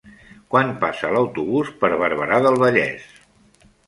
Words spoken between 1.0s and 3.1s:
l'autobús per Barberà del Vallès?